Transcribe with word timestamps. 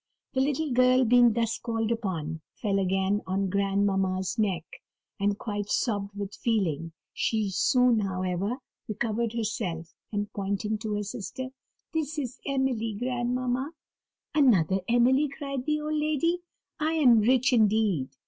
The 0.33 0.41
little 0.41 0.71
girl, 0.71 1.05
being 1.05 1.33
thus 1.33 1.59
called 1.59 1.91
upon, 1.91 2.41
fell 2.55 2.79
again 2.79 3.21
on 3.27 3.51
grandmamma's 3.51 4.39
neck, 4.39 4.63
and 5.19 5.37
quite 5.37 5.69
sobbed 5.69 6.15
with 6.15 6.33
feeling; 6.33 6.93
she 7.13 7.51
soon, 7.51 7.99
however, 7.99 8.57
recovered 8.87 9.33
herself, 9.33 9.93
and 10.11 10.33
pointing 10.33 10.79
to 10.79 10.95
her 10.95 11.03
sister: 11.03 11.49
"This 11.93 12.17
is 12.17 12.39
Emily, 12.47 12.95
grandmamma," 12.95 13.73
she 14.33 14.39
said. 14.41 14.45
"Another 14.47 14.79
Emily!" 14.89 15.27
replied 15.29 15.67
the 15.67 15.79
old 15.81 15.93
lady, 15.93 16.39
"I 16.79 16.93
am 16.93 17.19
rich 17.19 17.53
indeed!" 17.53 18.09